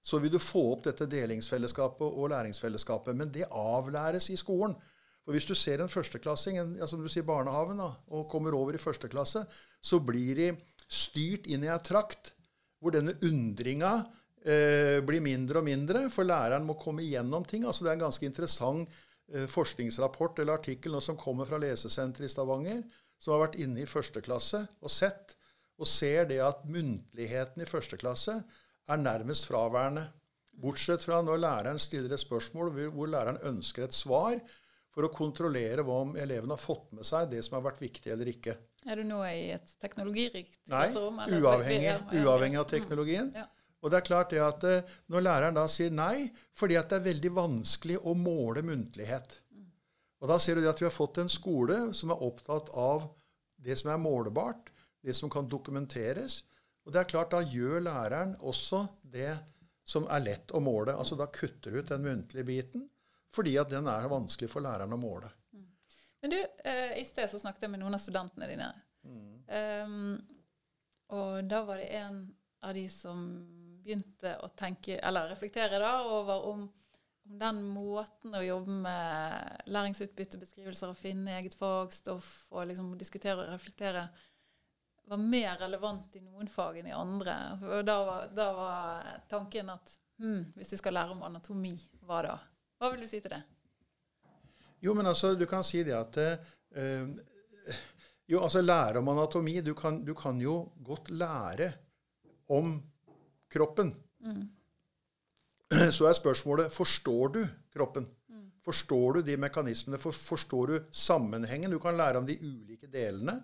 [0.00, 3.16] så vil du få opp dette delingsfellesskapet og læringsfellesskapet.
[3.16, 4.76] Men det avlæres i skolen.
[5.24, 8.74] For Hvis du ser en førsteklassing ja, som du sier barnehaven, da, og kommer over
[8.74, 9.44] i første klasse,
[9.80, 10.48] så blir de
[10.90, 12.32] styrt inn i ei trakt
[12.80, 13.92] hvor denne undringa
[14.40, 17.66] eh, blir mindre og mindre, for læreren må komme igjennom ting.
[17.68, 18.96] Altså Det er en ganske interessant
[19.34, 22.80] eh, forskningsrapport eller artikkel nå som kommer fra Lesesenteret i Stavanger,
[23.20, 25.36] som har vært inne i første klasse og sett,
[25.80, 28.36] og ser det at muntligheten i første klasse
[28.90, 30.06] er nærmest fraværende.
[30.60, 34.36] Bortsett fra når læreren stiller et spørsmål hvor læreren ønsker et svar
[34.90, 38.28] for å kontrollere om eleven har fått med seg det som har vært viktig eller
[38.32, 38.56] ikke.
[38.88, 41.20] Er du nå i et teknologirikt klasserom?
[41.20, 43.30] Nei, uavhengig, uavhengig, av teknologien.
[43.36, 43.46] Ja.
[43.80, 46.98] Og det er klart det at eh, Når læreren da sier nei fordi at det
[46.98, 49.38] er veldig vanskelig å måle muntlighet
[50.20, 53.08] Og Da ser du det at vi har fått en skole som er opptatt av
[53.60, 54.70] det som er målbart,
[55.02, 56.42] det som kan dokumenteres,
[56.84, 59.34] og det er klart, Da gjør læreren også det
[59.84, 60.94] som er lett å måle.
[60.96, 62.88] Altså Da kutter du ut den muntlige biten,
[63.34, 65.30] fordi at den er vanskelig for læreren å måle.
[65.52, 65.68] Mm.
[66.22, 68.72] Men du, eh, I sted så snakket jeg med noen av studentene dine.
[69.04, 69.28] Mm.
[69.50, 70.18] Um,
[71.10, 72.20] og da var det en
[72.62, 73.22] av de som
[73.82, 76.66] begynte å tenke, eller reflektere da, over om,
[77.24, 83.54] om den måten å jobbe med læringsutbyttebeskrivelser og finne eget fagstoff og liksom diskutere og
[83.54, 84.04] reflektere
[85.10, 87.34] var mer relevant i noen fag enn i andre.
[87.66, 91.72] Og da var, da var tanken at hmm, hvis du skal lære om anatomi,
[92.06, 92.36] hva da?
[92.78, 93.40] Hva vil du si til det?
[94.80, 97.10] Jo, men altså, du kan si det at uh,
[98.30, 101.72] Jo, altså lære om anatomi du kan, du kan, jo godt lære
[102.54, 102.76] om
[103.50, 103.90] kroppen.
[104.22, 104.44] Mm.
[105.96, 107.40] Så er spørsmålet forstår du
[107.74, 108.06] kroppen.
[108.30, 108.46] Mm.
[108.62, 109.98] Forstår du de mekanismene?
[109.98, 111.74] For, forstår du sammenhengen?
[111.74, 113.40] Du kan lære om de ulike delene.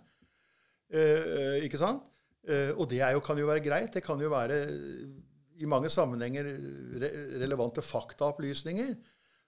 [0.92, 2.05] Eh, ikke sant?
[2.46, 3.92] Eh, og det jo, kan jo være greit.
[3.96, 4.61] Det kan jo være
[5.57, 6.46] i mange sammenhenger
[7.01, 7.11] re
[7.42, 8.92] relevante faktaopplysninger.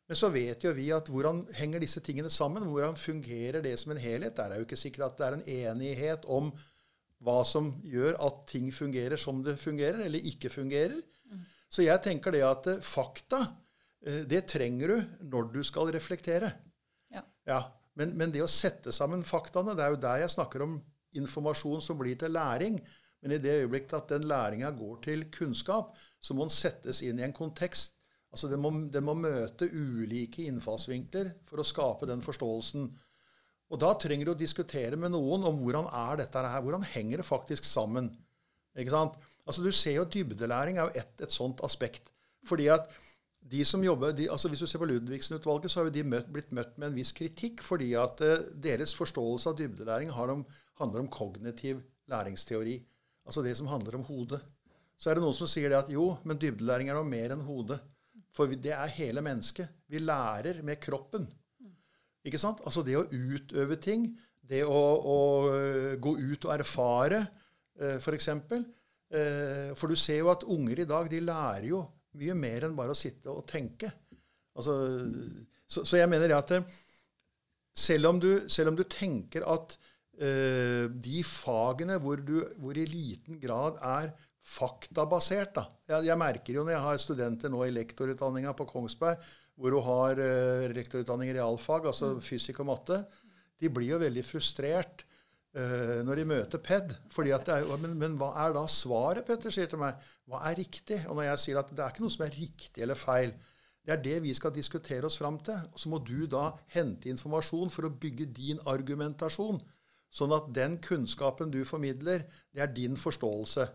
[0.09, 2.65] Men så vet jo vi at hvordan henger disse tingene sammen?
[2.65, 4.37] Hvordan fungerer det som en helhet?
[4.39, 6.51] Der er jo ikke sikkert at det er en enighet om
[7.23, 10.97] hva som gjør at ting fungerer som det fungerer, eller ikke fungerer.
[11.69, 13.45] Så jeg tenker det at eh, fakta,
[13.99, 16.53] det trenger du når du skal reflektere.
[17.11, 17.25] Ja.
[17.51, 17.59] ja
[17.99, 20.77] men, men, det å sette sammen faktaene, det er jo der jeg snakker om
[21.17, 22.79] informasjon som blir til læring.
[23.23, 27.19] Men i det øyeblikket at den læringa går til kunnskap, så må den settes inn
[27.19, 27.97] i en kontekst.
[28.29, 32.87] Altså Den må, den må møte ulike innfallsvinkler for å skape den forståelsen.
[33.69, 37.23] Og Da trenger du å diskutere med noen om hvordan er dette her, hvordan henger
[37.23, 38.13] det faktisk sammen.
[38.79, 39.17] Ikke sant?
[39.49, 42.13] Altså Du ser jo dybdelæring er jo et, et sånt aspekt.
[42.47, 42.87] Fordi at
[43.49, 46.29] de som jobber, de, altså Hvis du ser på Ludvigsen-utvalget, så har jo de møtt,
[46.33, 50.45] blitt møtt med en viss kritikk fordi at uh, deres forståelse av dybdelæring har om,
[50.79, 52.79] handler om kognitiv læringsteori.
[53.29, 54.41] Altså det som handler om hodet.
[54.99, 57.45] Så er det noen som sier det at jo, men dybdelæring er noe mer enn
[57.47, 57.79] hodet.
[58.35, 59.69] For det er hele mennesket.
[59.91, 61.27] Vi lærer med kroppen.
[62.27, 62.63] Ikke sant?
[62.67, 64.09] Altså det å utøve ting,
[64.49, 65.19] det å, å
[65.53, 67.23] øh, gå ut og erfare,
[67.79, 68.29] f.eks.
[68.49, 68.65] For,
[69.79, 71.85] for du ser jo at unger i dag de lærer jo
[72.19, 73.91] mye mer enn bare å sitte og tenke.
[74.59, 74.75] Altså,
[75.69, 76.53] så, så, jeg mener at
[77.79, 79.77] selv om, du, selv om du tenker at
[80.19, 84.09] de fagene hvor, du, hvor i liten grad er
[84.49, 85.67] faktabasert da.
[85.91, 89.21] Jeg, jeg, merker jo når jeg har studenter nå i lektorutdanninga på Kongsberg,
[89.59, 92.23] hvor du har uh, lektorutdanning i realfag, altså mm.
[92.25, 93.03] fysikk og matte,
[93.59, 95.03] de blir jo veldig frustrert
[95.59, 96.95] uh, når de møter PED.
[97.13, 99.99] fordi at det er, men, men, hva er da svaret, Petter sier til meg?
[100.31, 101.03] Hva er riktig?
[101.09, 103.35] Og når jeg sier at det er ikke noe som er riktig eller feil,
[103.85, 105.59] det er det vi skal diskutere oss fram til.
[105.73, 109.61] Og så må du da hente informasjon for å bygge din argumentasjon.
[110.11, 113.67] Sånn at den kunnskapen du formidler, det er din forståelse.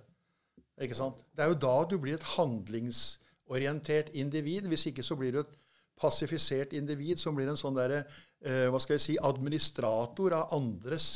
[0.82, 1.22] Ikke sant?
[1.36, 4.66] Det er jo da du blir et handlingsorientert individ.
[4.72, 5.58] Hvis ikke så blir du et
[6.00, 11.10] passifisert individ som blir en sånn derre eh, hva skal jeg si, administrator av andres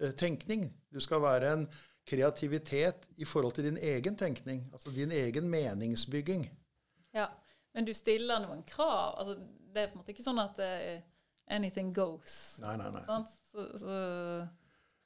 [0.00, 0.70] eh, tenkning.
[0.88, 1.66] Du skal være en
[2.08, 4.64] kreativitet i forhold til din egen tenkning.
[4.72, 6.48] Altså din egen meningsbygging.
[7.14, 7.30] Ja,
[7.74, 9.18] Men du stiller noen krav?
[9.18, 9.34] altså
[9.74, 11.02] Det er på en måte ikke sånn at eh,
[11.50, 12.58] anything goes.
[12.62, 13.02] Nei, nei, nei.
[13.52, 13.96] Så, så,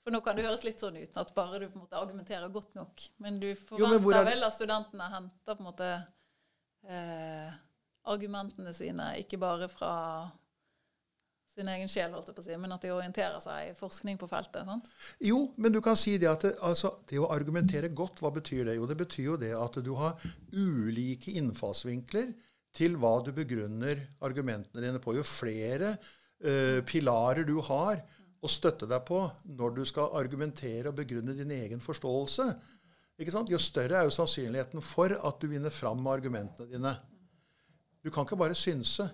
[0.05, 2.53] for nå kan det høres litt sånn ut at bare du på en måte argumenterer
[2.53, 3.07] godt nok.
[3.25, 5.89] Men du Jo, men forventer vel at studentene henter på en måte
[6.89, 7.57] eh,
[8.09, 9.95] argumentene sine, ikke bare fra
[11.59, 14.19] sin egen sjel, holdt jeg på å si, men at de orienterer seg i forskning
[14.21, 14.63] på feltet.
[14.65, 14.91] sant?
[15.27, 18.69] Jo, men du kan si det at det, altså, det å argumentere godt, hva betyr
[18.69, 18.77] det?
[18.79, 20.23] Jo, det betyr jo det at du har
[20.55, 22.31] ulike innfallsvinkler
[22.79, 25.17] til hva du begrunner argumentene dine på.
[25.17, 25.97] Jo flere
[26.45, 28.03] eh, pilarer du har
[28.39, 29.21] å støtte deg på
[29.59, 32.49] når du skal argumentere og begrunne din egen forståelse,
[33.19, 33.51] ikke sant?
[33.51, 36.93] jo større er jo sannsynligheten for at du vinner fram med argumentene dine.
[38.05, 39.09] Du kan ikke bare synse.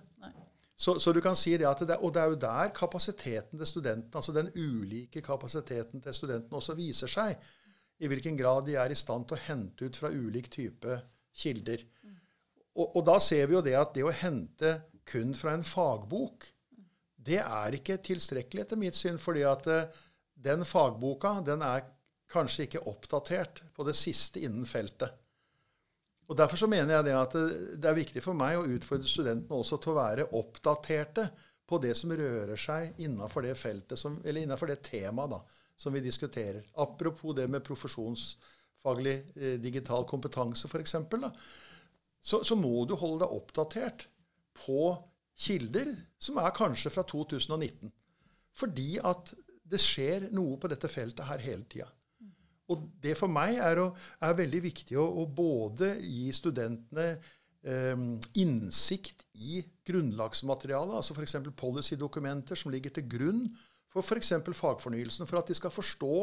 [0.77, 3.67] Så, så du kan si det at det, Og det er jo der kapasiteten til
[3.67, 7.39] studentene, altså den ulike kapasiteten til studentene også viser seg.
[8.03, 10.99] I hvilken grad de er i stand til å hente ut fra ulik type
[11.35, 11.85] kilder.
[12.75, 14.75] Og, og da ser vi jo det at det å hente
[15.07, 16.49] kun fra en fagbok,
[17.25, 19.19] det er ikke tilstrekkelig etter mitt syn.
[19.19, 20.01] fordi at eh,
[20.35, 21.87] den fagboka den er
[22.31, 25.13] kanskje ikke oppdatert på det siste innen feltet.
[26.29, 29.09] Og Derfor så mener jeg det at det, det er viktig for meg å utfordre
[29.09, 31.27] studentene også til å være oppdaterte
[31.69, 36.03] på det som rører seg innenfor det feltet, som, eller innafor det temaet som vi
[36.05, 36.65] diskuterer.
[36.81, 40.97] Apropos det med profesjonsfaglig eh, digital kompetanse, f.eks.
[42.25, 44.07] Så, så må du holde deg oppdatert
[44.65, 44.95] på
[45.35, 47.93] kilder som er kanskje fra 2019.
[48.55, 51.89] Fordi at det skjer noe på dette feltet her hele tida.
[52.73, 53.91] Og det for meg er, å,
[54.25, 58.05] er veldig viktig å, å både gi studentene eh,
[58.41, 61.37] innsikt i grunnlagsmaterialet, altså f.eks.
[61.59, 63.45] policydokumenter som ligger til grunn
[63.93, 64.33] for f.eks.
[64.59, 66.17] fagfornyelsen, for at de skal forstå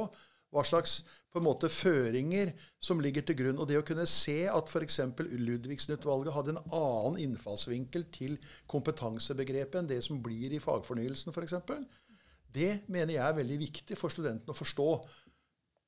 [0.51, 2.51] hva slags på en måte føringer
[2.83, 3.59] som ligger til grunn.
[3.61, 4.99] Og det å kunne se at f.eks.
[5.17, 8.37] Ludvigsen-utvalget hadde en annen innfallsvinkel til
[8.71, 11.59] kompetansebegrepet enn det som blir i fagfornyelsen f.eks.,
[12.51, 14.87] det mener jeg er veldig viktig for studentene å forstå.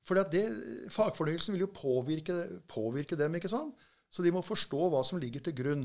[0.07, 0.35] For
[0.95, 2.37] fagfornyelsen vil jo påvirke,
[2.71, 3.75] påvirke, dem, ikke sant?
[4.07, 5.83] Så de må forstå hva som ligger til grunn.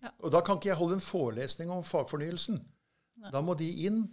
[0.00, 0.14] Ja.
[0.24, 2.60] Og da kan ikke jeg holde en forelesning om fagfornyelsen.
[3.32, 4.04] Da må de inn,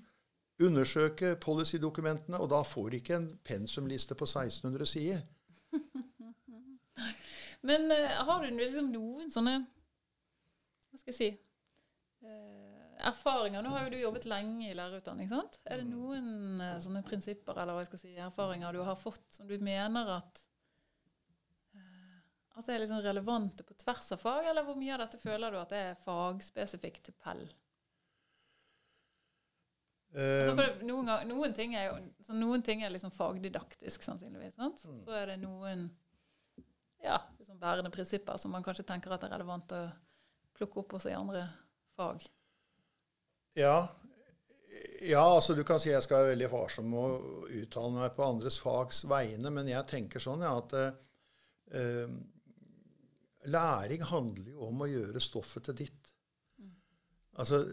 [0.68, 5.24] undersøke policydokumentene, og da får de ikke en pensumliste på 1600 sider.
[7.68, 11.28] Men uh, har du liksom noen sånne Hva skal jeg si
[12.26, 15.30] uh, Erfaringer Nå har jo du jobbet lenge i lærerutdanning.
[15.30, 15.60] sant?
[15.66, 19.28] Er det noen uh, sånne prinsipper eller hva jeg skal si, erfaringer du har fått
[19.38, 20.42] som du mener at
[22.52, 25.54] at det er liksom relevante på tvers av fag, eller hvor mye av dette føler
[25.54, 27.46] du at det er fagspesifikt til Pell?
[30.12, 34.04] Altså Eh, for noen, gang, noen, ting er jo så noen ting er liksom fagdidaktisk,
[34.04, 34.58] sannsynligvis.
[34.58, 34.84] sant?
[34.84, 35.00] Mm.
[35.06, 35.86] Så er det noen
[37.04, 39.86] ja, liksom bærende prinsipper som man kanskje tenker at er relevant å
[40.58, 41.46] plukke opp også i andre
[41.96, 42.28] fag.
[43.56, 43.90] ja,
[45.02, 48.24] ja, altså du kan si jeg skal være veldig varsom med å uttale meg på
[48.24, 50.76] andres fags vegne, men jeg tenker sånn ja, at
[51.76, 52.14] eh,
[53.52, 56.14] læring handler jo om å gjøre stoffet til ditt.
[57.42, 57.64] Altså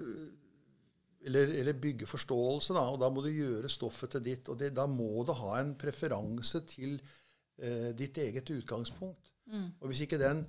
[1.27, 2.85] eller, eller bygge forståelse, da.
[2.93, 4.49] Og da må du gjøre stoffet til ditt.
[4.49, 6.99] Og det, da må du ha en preferanse til
[7.59, 9.33] eh, ditt eget utgangspunkt.
[9.81, 10.45] Og hvis ikke den,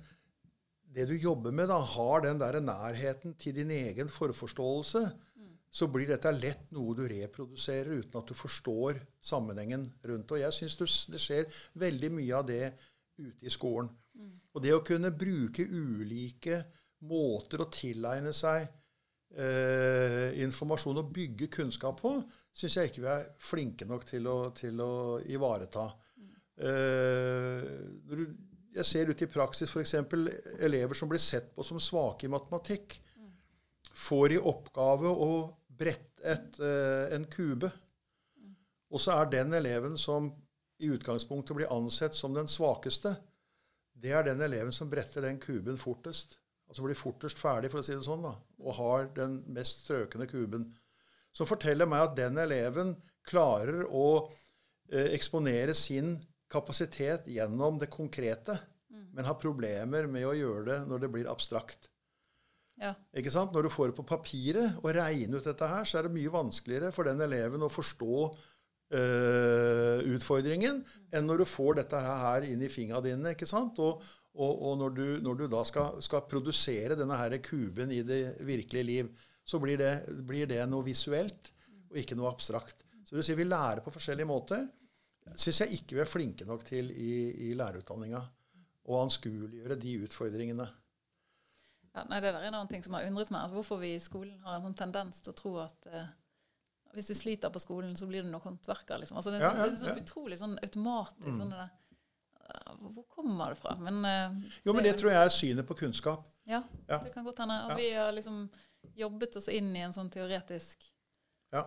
[0.94, 5.04] det du jobber med, da, har den der nærheten til din egen forforståelse,
[5.70, 10.32] så blir dette lett noe du reproduserer uten at du forstår sammenhengen rundt.
[10.34, 12.64] Og jeg syns det skjer veldig mye av det
[13.20, 13.90] ute i skolen.
[14.50, 16.58] Og det å kunne bruke ulike
[17.06, 18.66] måter å tilegne seg
[19.36, 22.14] eh, informasjon og bygge kunnskap på,
[22.52, 24.92] syns jeg ikke vi er flinke nok til å, til å
[25.30, 25.86] ivareta.
[26.60, 27.68] Eh,
[28.70, 29.96] jeg ser ut i praksis f.eks.
[30.62, 32.98] elever som blir sett på som svake i matematikk,
[33.90, 35.32] får i oppgave å
[35.80, 37.70] brette et, eh, en kube.
[38.90, 40.30] Og så er den eleven som
[40.80, 43.16] i utgangspunktet blir ansett som den svakeste,
[44.00, 46.39] det er den eleven som bretter den kuben fortest.
[46.70, 50.28] Altså blir fortest ferdig, for å si det sånn, da, og har den mest strøkende
[50.30, 50.68] kuben.
[51.34, 52.94] Som forteller meg at den eleven
[53.26, 54.06] klarer å
[54.90, 56.14] eh, eksponere sin
[56.50, 58.58] kapasitet gjennom det konkrete,
[59.10, 61.90] men har problemer med å gjøre det når det blir abstrakt.
[62.80, 62.94] Ja.
[63.16, 63.52] Ikke sant?
[63.52, 66.32] Når du får det på papiret og regner ut dette her, så er det mye
[66.32, 68.14] vanskeligere for den eleven å forstå
[68.96, 70.80] eh, utfordringen
[71.12, 73.34] enn når du får dette her inn i fingrene dine.
[73.34, 73.78] ikke sant?
[73.84, 74.00] Og,
[74.38, 78.38] og, og når, du, når, du, da skal, skal, produsere denne her kuben i det
[78.46, 79.08] virkelige liv,
[79.44, 79.94] så blir det,
[80.26, 81.50] blir det noe visuelt
[81.90, 82.84] og ikke noe abstrakt.
[83.02, 84.68] Så det vil si vi lærer på forskjellige måter.
[85.34, 87.14] syns jeg ikke vi er flinke nok til i,
[87.50, 88.20] i lærerutdanninga.
[88.90, 90.68] Å anskueliggjøre de utfordringene.
[91.90, 93.50] Ja, nei, Det der er en annen ting som har undret meg.
[93.50, 96.12] Hvorfor vi i skolen har en sånn tendens til å tro at eh,
[96.94, 99.02] hvis du sliter på skolen, så blir du nok håndverker.
[99.02, 99.18] Liksom.
[99.18, 101.26] Altså, det er, Ja, sånn, ja, det er sånn utrolig sånn automatisk.
[101.26, 101.40] Mm.
[101.42, 101.74] Sånn det der,
[102.80, 103.76] hvor kommer det fra?
[103.78, 106.26] Men, eh, Jo, men det tror jeg er synet på kunnskap.
[106.46, 106.98] Ja, Ja.
[106.98, 107.54] det kan godt hende.
[107.64, 107.76] At Ja.
[107.76, 108.50] vi har liksom
[108.96, 110.76] jobbet oss inn i en sånn teoretisk
[111.52, 111.66] Ja.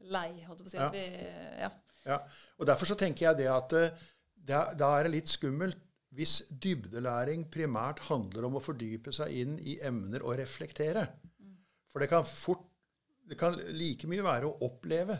[0.00, 0.76] lei, holdt jeg på å si.
[0.76, 0.86] Ja.
[0.86, 1.70] At vi, ja.
[2.06, 2.18] Ja,
[2.60, 3.90] og Derfor så tenker jeg det at eh,
[4.46, 5.76] det da er det litt skummelt
[6.14, 11.08] hvis dybdelæring primært handler om å fordype seg inn i emner og reflektere.
[11.92, 12.62] For det kan fort
[13.28, 15.18] Det kan like mye være å oppleve.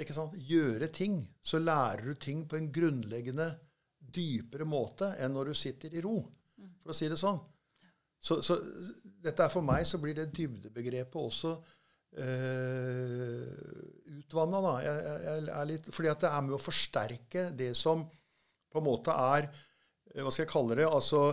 [0.00, 0.36] Ikke sant?
[0.48, 1.20] Gjøre ting.
[1.44, 3.50] Så lærer du ting på en grunnleggende
[4.12, 6.18] dypere måte enn når du sitter i ro,
[6.82, 7.40] for å si det sånn.
[8.22, 8.58] Så, så
[9.02, 11.56] dette er for meg så blir det dybdebegrepet også
[12.22, 13.46] eh,
[14.20, 14.76] utvanna.
[14.84, 18.04] Jeg, jeg, jeg fordi at det er med å forsterke det som
[18.72, 20.86] på en måte er eh, Hva skal jeg kalle det?
[20.86, 21.24] Altså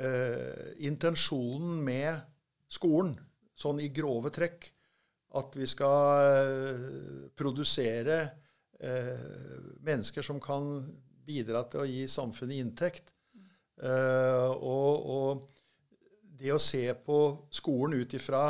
[0.00, 2.24] eh, intensjonen med
[2.70, 3.14] skolen,
[3.58, 4.70] sånn i grove trekk.
[5.38, 8.18] At vi skal eh, produsere
[8.80, 9.26] eh,
[9.86, 10.80] mennesker som kan
[11.26, 13.12] bidra til å gi samfunnet inntekt.
[13.80, 15.44] Eh, og, og
[16.40, 17.20] det å se på
[17.54, 18.44] skolen ut ifra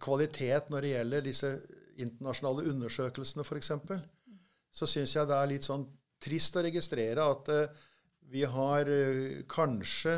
[0.00, 1.48] kvalitet når det gjelder disse
[2.00, 3.72] internasjonale undersøkelsene, f.eks.,
[4.74, 5.84] så syns jeg det er litt sånn
[6.22, 7.50] trist å registrere at
[8.30, 8.88] vi har
[9.50, 10.14] kanskje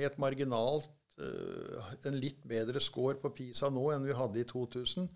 [0.00, 5.08] helt marginalt en litt bedre score på PISA nå enn vi hadde i 2000.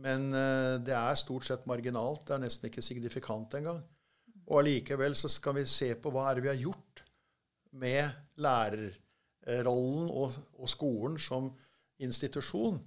[0.00, 2.24] Men eh, det er stort sett marginalt.
[2.26, 3.82] Det er nesten ikke signifikant engang.
[4.48, 7.04] Og allikevel så skal vi se på hva er det vi har gjort
[7.82, 11.52] med lærerrollen og, og skolen som
[12.02, 12.80] institusjon.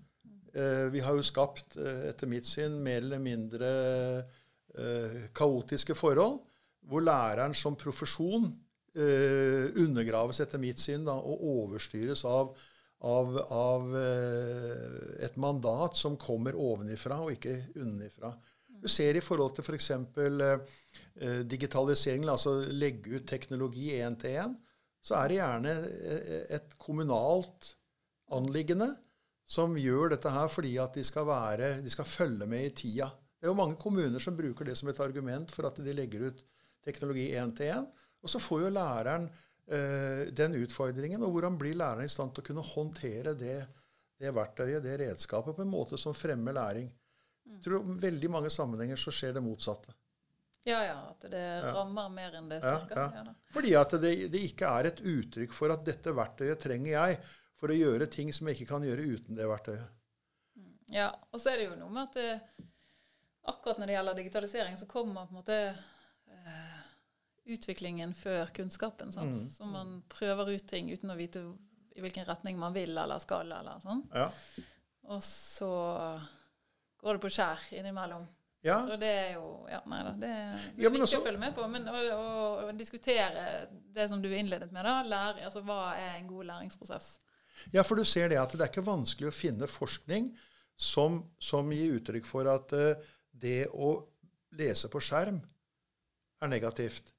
[0.55, 3.69] Eh, vi har jo skapt, eh, etter mitt syn, mer eller mindre
[4.75, 6.41] eh, kaotiske forhold,
[6.85, 8.51] hvor læreren som profesjon
[8.95, 12.55] eh, undergraves, etter mitt syn, da, og overstyres av,
[13.05, 18.33] av, av eh, et mandat som kommer ovenifra og ikke unnifra.
[18.85, 19.91] Du ser i forhold til f.eks.
[21.15, 24.55] Eh, digitaliseringen, altså legge ut teknologi én til én,
[25.05, 25.73] så er det gjerne
[26.11, 27.75] eh, et kommunalt
[28.35, 28.89] anliggende
[29.45, 33.11] som gjør dette her fordi at de skal, være, de skal følge med i tida.
[33.37, 36.31] Det er jo mange kommuner som bruker det som et argument for at de legger
[36.31, 36.41] ut
[36.85, 37.85] teknologi én til én.
[38.25, 39.27] Og så får jo læreren
[39.69, 41.23] eh, den utfordringen.
[41.23, 43.59] Og hvordan blir læreren i stand til å kunne håndtere det,
[44.19, 46.89] det verktøyet, det redskapet, på en måte som fremmer læring?
[47.45, 49.93] Jeg tror I veldig mange sammenhenger så skjer det motsatte.
[50.65, 50.97] ja, ja.
[51.11, 52.97] At det rammer mer enn det styrker.
[52.97, 53.23] ja.
[53.29, 53.33] Ja.
[53.53, 57.19] Fordi at det, det ikke er et uttrykk for at dette verktøyet trenger jeg
[57.55, 59.93] for å gjøre ting som jeg ikke kan gjøre uten det verktøyet.
[60.93, 62.65] Ja, og så er det jo noe med at det,
[63.49, 66.81] akkurat når det gjelder digitalisering, så kommer på en måte eh,
[67.45, 69.11] utviklingen før kunnskapen.
[69.13, 69.35] Sant?
[69.35, 69.49] Mm.
[69.53, 71.43] Så man prøver ut ting uten å vite
[71.95, 73.51] i hvilken retning man vil eller skal.
[73.51, 74.01] eller sånn.
[74.13, 74.29] Ja.
[75.13, 75.69] Og så
[77.01, 78.25] går det på skjær innimellom.
[78.65, 78.79] ja.
[78.89, 80.11] Og det er jo Ja, nei da.
[80.11, 81.67] Det er Ja, viktig også- å følge med på.
[81.69, 85.03] Men å diskutere det som du innledet med, da.
[85.03, 87.17] Lære, altså hva er en god læringsprosess?
[87.71, 90.35] Ja, for du ser det at det er ikke vanskelig å finne forskning
[90.75, 92.95] som, som gir uttrykk for at uh,
[93.33, 94.07] det å
[94.51, 95.41] lese på skjerm
[96.41, 97.13] er negativt.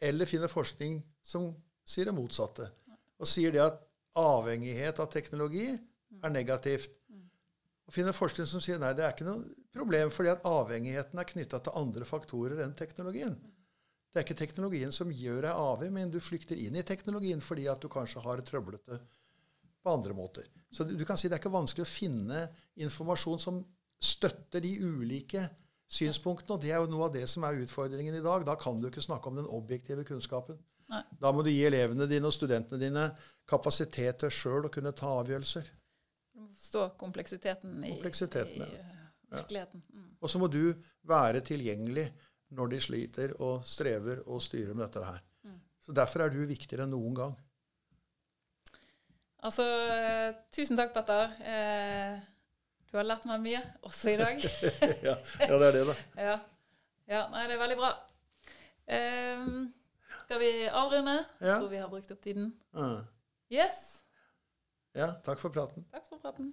[0.00, 1.50] Eller finner forskning som
[1.84, 2.70] sier det motsatte.
[3.20, 3.80] Og sier det at
[4.16, 6.94] avhengighet av teknologi er negativt.
[7.86, 9.44] Og finner forskning som sier nei, det er ikke noe
[9.74, 13.34] problem, fordi at avhengigheten er knytta til andre faktorer enn teknologien.
[14.10, 17.68] Det er ikke teknologien som gjør deg avhengig, men du flykter inn i teknologien fordi
[17.70, 18.98] at du kanskje har trøblete
[19.80, 20.48] på andre måter.
[20.70, 22.46] Så du kan si det er ikke vanskelig å finne
[22.82, 23.60] informasjon som
[24.00, 25.44] støtter de ulike
[25.90, 26.56] synspunktene.
[26.56, 28.46] Og det er jo noe av det som er utfordringen i dag.
[28.46, 30.60] Da kan du ikke snakke om den objektive kunnskapen.
[30.90, 31.02] Nei.
[31.22, 33.10] Da må du gi elevene dine og studentene dine
[33.50, 35.68] kapasitet til sjøl å kunne ta avgjørelser.
[36.34, 39.04] Du må forstå kompleksiteten i, Kompleksiteten, i eh,
[39.36, 39.84] virkeligheten.
[39.94, 40.08] Mm.
[40.18, 40.62] Og så må du
[41.06, 42.08] være tilgjengelig
[42.58, 45.22] når de sliter og strever og styrer med dette her.
[45.90, 47.38] Så Derfor er du viktigere enn noen gang.
[49.40, 51.32] Altså, eh, tusen takk, Petter.
[51.40, 52.20] Eh,
[52.90, 54.40] du har lært meg mye, også i dag.
[55.08, 55.94] ja, ja, det er det, da.
[56.28, 56.38] ja.
[57.10, 57.20] ja.
[57.30, 57.92] Nei, det er veldig bra.
[58.90, 59.68] Um,
[60.24, 61.16] skal vi avrunde?
[61.38, 61.60] Ja.
[61.60, 62.50] Tror vi har brukt opp tiden.
[62.74, 62.98] Uh.
[63.50, 64.02] Yes.
[64.94, 65.86] ja, takk for praten.
[65.94, 66.52] Takk for praten.